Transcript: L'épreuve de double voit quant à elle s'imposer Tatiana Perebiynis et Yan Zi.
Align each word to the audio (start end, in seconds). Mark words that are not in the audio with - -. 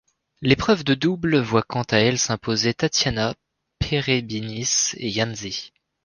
L'épreuve 0.41 0.83
de 0.83 0.95
double 0.95 1.37
voit 1.37 1.61
quant 1.61 1.83
à 1.83 1.97
elle 1.99 2.17
s'imposer 2.17 2.73
Tatiana 2.73 3.35
Perebiynis 3.77 4.93
et 4.97 5.09
Yan 5.11 5.35
Zi. 5.35 5.71